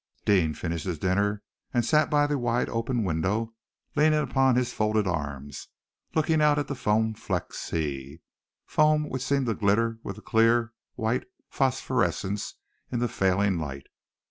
[0.25, 1.43] Deane finished his dinner
[1.75, 3.53] and sat by the wide open window,
[3.95, 5.67] leaning upon his folded arms,
[6.15, 8.19] looking out at the foam flecked sea,
[8.65, 12.55] foam which seemed to glitter with a clear, white phosphorescence
[12.91, 13.85] in the failing light.